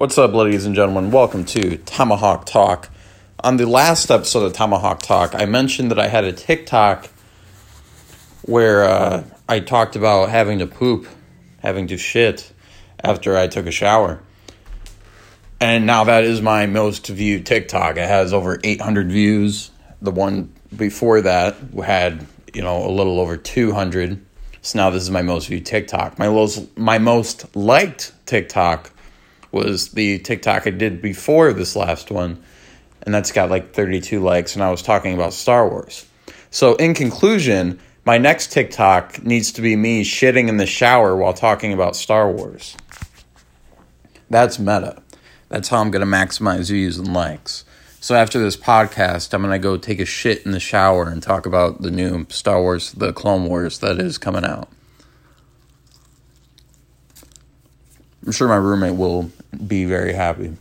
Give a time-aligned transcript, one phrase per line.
[0.00, 1.10] What's up, ladies and gentlemen?
[1.10, 2.88] Welcome to Tomahawk Talk.
[3.40, 7.10] On the last episode of Tomahawk Talk, I mentioned that I had a TikTok
[8.40, 11.06] where uh, I talked about having to poop,
[11.58, 12.50] having to shit
[13.04, 14.22] after I took a shower.
[15.60, 17.98] And now that is my most viewed TikTok.
[17.98, 19.70] It has over 800 views.
[20.00, 24.18] The one before that had, you know, a little over 200.
[24.62, 26.18] So now this is my most viewed TikTok.
[26.18, 28.92] My most, my most liked TikTok
[29.52, 32.42] was the TikTok I did before this last one,
[33.02, 36.06] and that's got like 32 likes, and I was talking about Star Wars.
[36.50, 41.34] So, in conclusion, my next TikTok needs to be me shitting in the shower while
[41.34, 42.76] talking about Star Wars.
[44.28, 45.02] That's meta.
[45.48, 47.64] That's how I'm going to maximize views and likes.
[48.02, 51.22] So after this podcast, I'm going to go take a shit in the shower and
[51.22, 54.70] talk about the new Star Wars, the Clone Wars that is coming out.
[58.24, 59.30] I'm sure my roommate will
[59.66, 60.56] be very happy.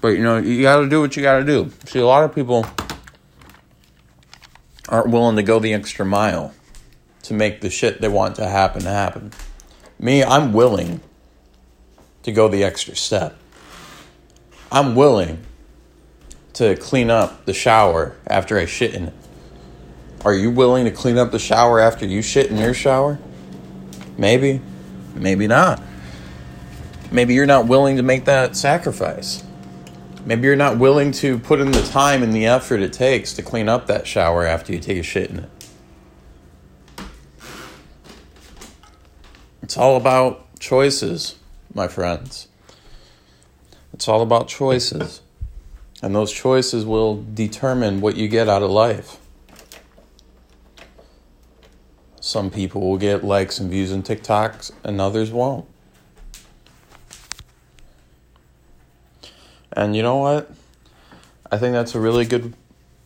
[0.00, 1.70] But you know, you got to do what you got to do.
[1.86, 2.66] See, a lot of people
[4.88, 6.52] aren't willing to go the extra mile
[7.22, 9.32] to make the shit they want to happen happen.
[9.98, 11.00] Me, I'm willing
[12.22, 13.36] to go the extra step.
[14.70, 15.44] I'm willing
[16.54, 19.14] to clean up the shower after I shit in it.
[20.24, 23.18] Are you willing to clean up the shower after you shit in your shower?
[24.18, 24.60] Maybe,
[25.16, 25.82] maybe not.
[27.10, 29.44] Maybe you're not willing to make that sacrifice.
[30.24, 33.42] Maybe you're not willing to put in the time and the effort it takes to
[33.42, 35.50] clean up that shower after you take a shit in it.
[39.62, 41.36] It's all about choices,
[41.74, 42.48] my friends.
[43.92, 45.22] It's all about choices.
[46.02, 49.16] And those choices will determine what you get out of life.
[52.26, 55.64] Some people will get likes and views on TikToks, and others won't.
[59.70, 60.50] And you know what?
[61.52, 62.54] I think that's a really good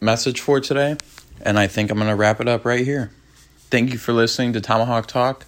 [0.00, 0.96] message for today.
[1.42, 3.12] And I think I'm going to wrap it up right here.
[3.70, 5.46] Thank you for listening to Tomahawk Talk,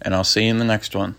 [0.00, 1.14] and I'll see you in the next one.